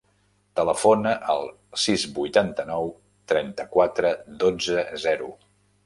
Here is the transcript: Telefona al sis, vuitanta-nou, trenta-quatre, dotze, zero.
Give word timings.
Telefona 0.59 1.11
al 1.33 1.45
sis, 1.83 2.07
vuitanta-nou, 2.17 2.91
trenta-quatre, 3.33 4.17
dotze, 4.47 4.89
zero. 5.09 5.35